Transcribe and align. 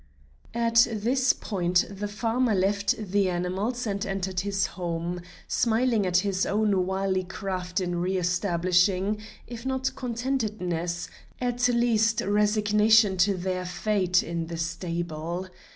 At 0.55 0.87
this 0.91 1.31
point 1.31 1.85
the 1.87 2.07
farmer 2.07 2.55
left 2.55 2.97
the 2.97 3.29
animals 3.29 3.85
and 3.85 4.03
entered 4.03 4.39
his 4.39 4.65
home, 4.65 5.21
smiling 5.47 6.07
at 6.07 6.17
his 6.25 6.43
own 6.43 6.87
wily 6.87 7.23
craft 7.23 7.79
in 7.79 8.01
re 8.01 8.17
establishing, 8.17 9.19
if 9.45 9.63
not 9.63 9.95
contentedness, 9.95 11.07
at 11.39 11.67
least 11.67 12.21
resignation 12.21 13.15
to 13.17 13.37
their 13.37 13.63
fate, 13.63 14.23
in 14.23 14.47
the 14.47 14.57
stable. 14.57 15.47